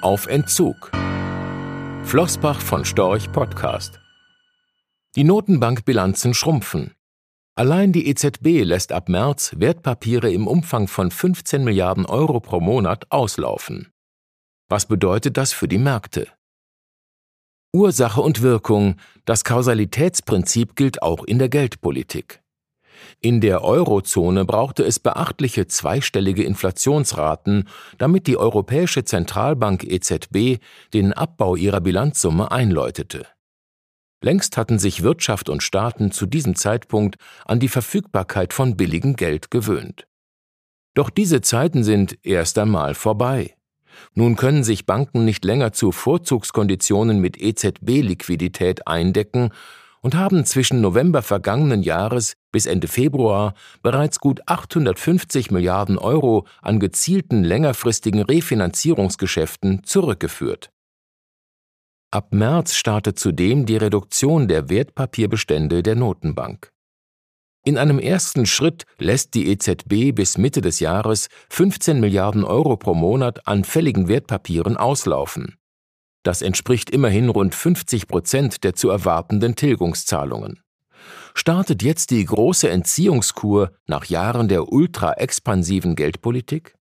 [0.00, 0.92] Auf Entzug.
[2.04, 3.98] Flossbach von Storch Podcast.
[5.16, 6.94] Die Notenbankbilanzen schrumpfen.
[7.56, 13.10] Allein die EZB lässt ab März Wertpapiere im Umfang von 15 Milliarden Euro pro Monat
[13.10, 13.92] auslaufen.
[14.68, 16.28] Was bedeutet das für die Märkte?
[17.72, 22.40] Ursache und Wirkung, das Kausalitätsprinzip gilt auch in der Geldpolitik.
[23.20, 27.68] In der Eurozone brauchte es beachtliche zweistellige Inflationsraten,
[27.98, 30.60] damit die Europäische Zentralbank EZB
[30.94, 33.26] den Abbau ihrer Bilanzsumme einläutete.
[34.20, 39.50] Längst hatten sich Wirtschaft und Staaten zu diesem Zeitpunkt an die Verfügbarkeit von billigem Geld
[39.50, 40.06] gewöhnt.
[40.94, 43.54] Doch diese Zeiten sind erst einmal vorbei.
[44.14, 49.50] Nun können sich Banken nicht länger zu Vorzugskonditionen mit EZB-Liquidität eindecken
[50.00, 56.80] und haben zwischen November vergangenen Jahres bis Ende Februar bereits gut 850 Milliarden Euro an
[56.80, 60.70] gezielten längerfristigen Refinanzierungsgeschäften zurückgeführt.
[62.10, 66.72] Ab März startet zudem die Reduktion der Wertpapierbestände der Notenbank.
[67.64, 72.94] In einem ersten Schritt lässt die EZB bis Mitte des Jahres 15 Milliarden Euro pro
[72.94, 75.58] Monat an fälligen Wertpapieren auslaufen.
[76.28, 80.60] Das entspricht immerhin rund 50 Prozent der zu erwartenden Tilgungszahlungen.
[81.34, 86.74] Startet jetzt die große Entziehungskur nach Jahren der ultra-expansiven Geldpolitik?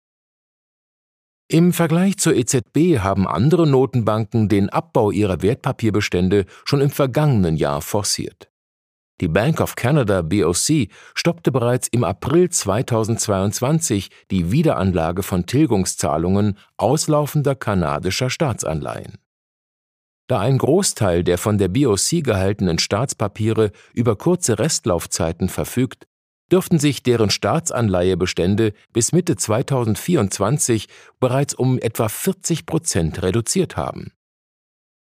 [1.47, 7.81] Im Vergleich zur EZB haben andere Notenbanken den Abbau ihrer Wertpapierbestände schon im vergangenen Jahr
[7.81, 8.51] forciert.
[9.21, 17.55] Die Bank of Canada BOC stoppte bereits im April 2022 die Wiederanlage von Tilgungszahlungen auslaufender
[17.55, 19.19] kanadischer Staatsanleihen.
[20.27, 26.05] Da ein Großteil der von der BOC gehaltenen Staatspapiere über kurze Restlaufzeiten verfügt,
[26.51, 30.87] dürften sich deren Staatsanleihebestände bis Mitte 2024
[31.19, 34.11] bereits um etwa 40 Prozent reduziert haben.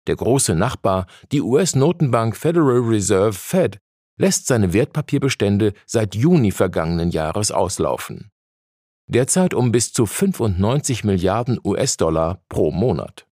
[0.07, 3.79] Der große Nachbar, die US-Notenbank Federal Reserve Fed,
[4.19, 8.31] lässt seine Wertpapierbestände seit Juni vergangenen Jahres auslaufen.
[9.09, 13.26] Derzeit um bis zu 95 Milliarden US-Dollar pro Monat.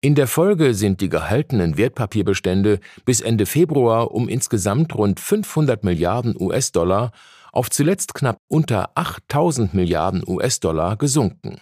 [0.00, 6.36] In der Folge sind die gehaltenen Wertpapierbestände bis Ende Februar um insgesamt rund 500 Milliarden
[6.38, 7.10] US-Dollar
[7.50, 11.60] auf zuletzt knapp unter 8000 Milliarden US-Dollar gesunken.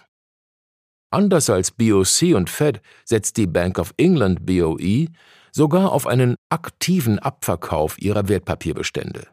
[1.09, 5.07] Anders als BOC und Fed setzt die Bank of England BOE
[5.51, 9.27] sogar auf einen aktiven Abverkauf ihrer Wertpapierbestände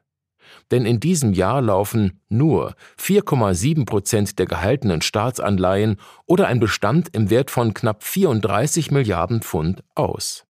[0.71, 7.31] denn in diesem Jahr laufen nur 4,7 Prozent der gehaltenen Staatsanleihen oder ein Bestand im
[7.31, 10.45] Wert von knapp 34 Milliarden Pfund aus.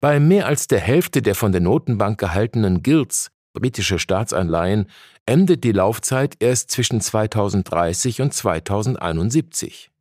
[0.00, 4.86] Bei mehr als der Hälfte der von der Notenbank gehaltenen Gilts, britische Staatsanleihen,
[5.24, 9.93] endet die Laufzeit erst zwischen 2030 und 2071.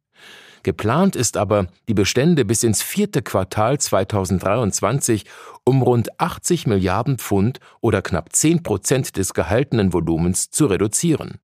[0.64, 5.26] Geplant ist aber, die Bestände bis ins vierte Quartal 2023
[5.66, 11.40] um rund 80 Milliarden Pfund oder knapp 10 Prozent des gehaltenen Volumens zu reduzieren.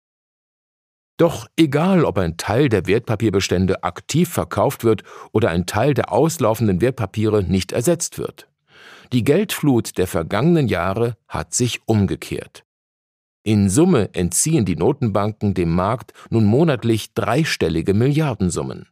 [1.18, 5.04] Doch egal, ob ein Teil der Wertpapierbestände aktiv verkauft wird
[5.34, 8.48] oder ein Teil der auslaufenden Wertpapiere nicht ersetzt wird.
[9.12, 12.64] Die Geldflut der vergangenen Jahre hat sich umgekehrt.
[13.44, 18.88] In Summe entziehen die Notenbanken dem Markt nun monatlich dreistellige Milliardensummen.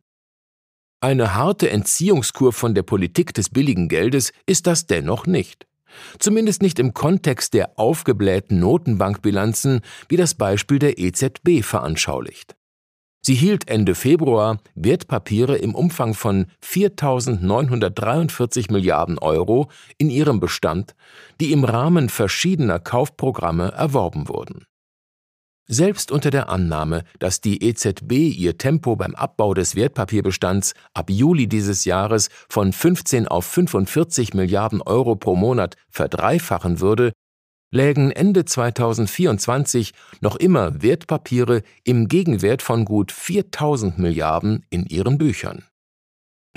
[0.99, 5.67] Eine harte Entziehungskur von der Politik des billigen Geldes ist das dennoch nicht.
[6.17, 12.55] Zumindest nicht im Kontext der aufgeblähten Notenbankbilanzen, wie das Beispiel der EZB veranschaulicht.
[13.21, 19.69] Sie hielt Ende Februar Wertpapiere im Umfang von 4.943 Milliarden Euro
[19.99, 20.95] in ihrem Bestand,
[21.39, 24.65] die im Rahmen verschiedener Kaufprogramme erworben wurden.
[25.69, 31.47] Selbst unter der Annahme, dass die EZB ihr Tempo beim Abbau des Wertpapierbestands ab Juli
[31.47, 37.11] dieses Jahres von 15 auf 45 Milliarden Euro pro Monat verdreifachen würde,
[37.69, 39.91] lägen Ende 2024
[40.21, 45.65] noch immer Wertpapiere im Gegenwert von gut 4000 Milliarden in ihren Büchern.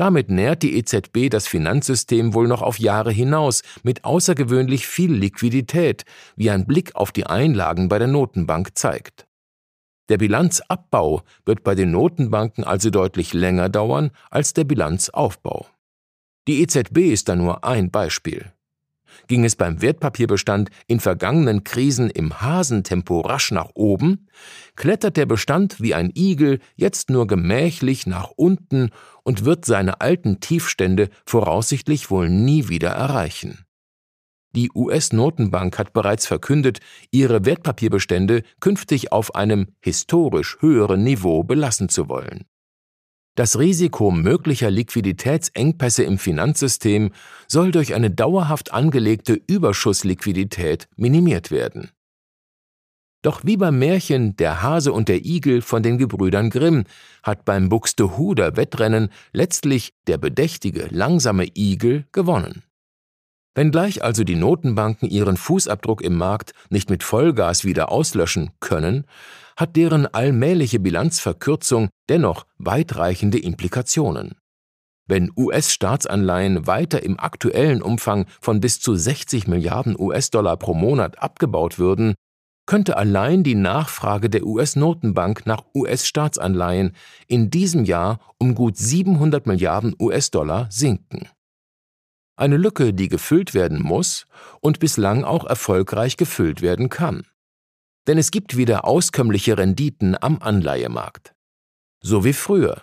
[0.00, 6.06] Damit nährt die EZB das Finanzsystem wohl noch auf Jahre hinaus mit außergewöhnlich viel Liquidität,
[6.36, 9.26] wie ein Blick auf die Einlagen bei der Notenbank zeigt.
[10.08, 15.66] Der Bilanzabbau wird bei den Notenbanken also deutlich länger dauern als der Bilanzaufbau.
[16.48, 18.54] Die EZB ist da nur ein Beispiel.
[19.26, 24.28] Ging es beim Wertpapierbestand in vergangenen Krisen im Hasentempo rasch nach oben,
[24.76, 28.90] klettert der Bestand wie ein Igel jetzt nur gemächlich nach unten
[29.22, 33.64] und wird seine alten Tiefstände voraussichtlich wohl nie wieder erreichen.
[34.52, 36.80] Die US-Notenbank hat bereits verkündet,
[37.12, 42.46] ihre Wertpapierbestände künftig auf einem historisch höheren Niveau belassen zu wollen.
[43.40, 47.10] Das Risiko möglicher Liquiditätsengpässe im Finanzsystem
[47.48, 51.88] soll durch eine dauerhaft angelegte Überschussliquidität minimiert werden.
[53.22, 56.84] Doch wie beim Märchen Der Hase und der Igel von den Gebrüdern Grimm
[57.22, 62.62] hat beim Buxtehuder Wettrennen letztlich der bedächtige, langsame Igel gewonnen.
[63.60, 69.04] Wenngleich also die Notenbanken ihren Fußabdruck im Markt nicht mit Vollgas wieder auslöschen können,
[69.54, 74.34] hat deren allmähliche Bilanzverkürzung dennoch weitreichende Implikationen.
[75.06, 81.78] Wenn US-Staatsanleihen weiter im aktuellen Umfang von bis zu 60 Milliarden US-Dollar pro Monat abgebaut
[81.78, 82.14] würden,
[82.64, 86.96] könnte allein die Nachfrage der US-Notenbank nach US-Staatsanleihen
[87.26, 91.28] in diesem Jahr um gut 700 Milliarden US-Dollar sinken.
[92.40, 94.24] Eine Lücke, die gefüllt werden muss
[94.62, 97.26] und bislang auch erfolgreich gefüllt werden kann.
[98.06, 101.34] Denn es gibt wieder auskömmliche Renditen am Anleihemarkt.
[102.00, 102.80] So wie früher.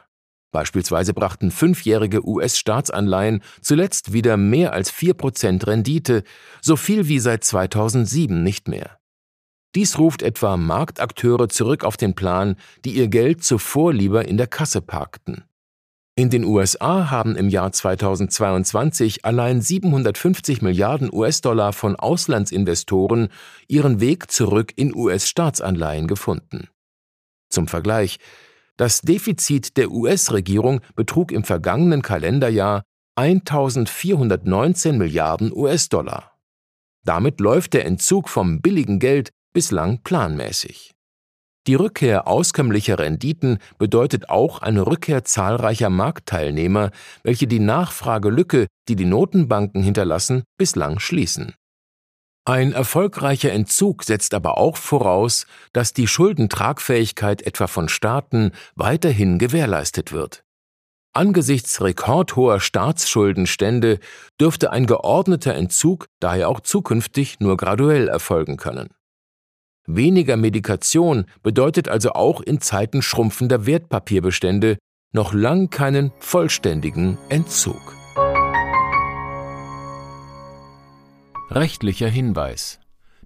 [0.52, 6.24] Beispielsweise brachten fünfjährige US-Staatsanleihen zuletzt wieder mehr als 4% Rendite,
[6.62, 9.00] so viel wie seit 2007 nicht mehr.
[9.74, 14.48] Dies ruft etwa Marktakteure zurück auf den Plan, die ihr Geld zuvor lieber in der
[14.48, 15.46] Kasse parkten.
[16.20, 23.30] In den USA haben im Jahr 2022 allein 750 Milliarden US-Dollar von Auslandsinvestoren
[23.68, 26.70] ihren Weg zurück in US-Staatsanleihen gefunden.
[27.50, 28.18] Zum Vergleich,
[28.78, 32.82] das Defizit der US-Regierung betrug im vergangenen Kalenderjahr
[33.16, 36.32] 1419 Milliarden US-Dollar.
[37.06, 40.97] Damit läuft der Entzug vom billigen Geld bislang planmäßig.
[41.68, 46.92] Die Rückkehr auskömmlicher Renditen bedeutet auch eine Rückkehr zahlreicher Marktteilnehmer,
[47.24, 51.56] welche die Nachfragelücke, die die Notenbanken hinterlassen, bislang schließen.
[52.46, 60.14] Ein erfolgreicher Entzug setzt aber auch voraus, dass die Schuldentragfähigkeit etwa von Staaten weiterhin gewährleistet
[60.14, 60.44] wird.
[61.12, 64.00] Angesichts rekordhoher Staatsschuldenstände
[64.40, 68.88] dürfte ein geordneter Entzug daher auch zukünftig nur graduell erfolgen können.
[69.90, 74.78] Weniger Medikation bedeutet also auch in Zeiten schrumpfender Wertpapierbestände
[75.14, 77.96] noch lang keinen vollständigen Entzug.
[81.50, 82.82] Rechtlicher Hinweis.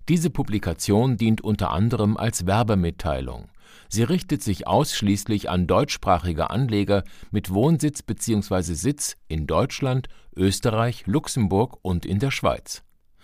[0.08, 3.50] Diese Publikation dient unter anderem als Werbemitteilung.
[3.90, 8.74] Sie richtet sich ausschließlich an deutschsprachige Anleger mit Wohnsitz bzw.
[8.74, 12.84] Sitz in Deutschland, Österreich, Luxemburg und in der Schweiz.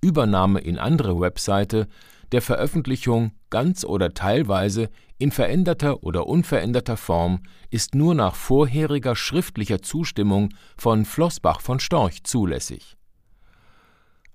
[0.00, 1.88] Übernahme in andere Webseite
[2.32, 4.88] der Veröffentlichung ganz oder teilweise
[5.18, 12.24] in veränderter oder unveränderter Form ist nur nach vorheriger schriftlicher Zustimmung von Flossbach von Storch
[12.24, 12.96] zulässig.